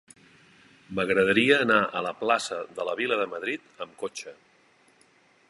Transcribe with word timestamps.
M'agradaria 0.99 1.59
anar 1.65 1.77
a 1.99 2.03
la 2.07 2.15
plaça 2.23 2.59
de 2.81 2.87
la 2.91 2.97
Vila 3.03 3.21
de 3.21 3.29
Madrid 3.35 3.71
amb 3.87 3.95
cotxe. 4.05 4.35